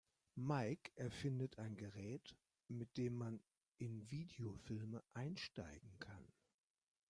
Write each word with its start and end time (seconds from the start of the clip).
Mike 0.37 0.89
erfindet 0.95 1.59
ein 1.59 1.77
Gerät, 1.77 2.35
mit 2.67 2.97
dem 2.97 3.13
man 3.13 3.39
in 3.77 4.09
Videofilme 4.09 5.03
„einsteigen“ 5.13 5.99
kann. 5.99 6.27